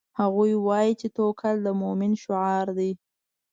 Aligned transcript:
هغوی 0.19 0.51
وایي 0.67 0.93
چې 1.01 1.07
توکل 1.17 1.55
د 1.63 1.67
مومن 1.81 2.11
شعار 2.23 2.67
ده 2.77 2.89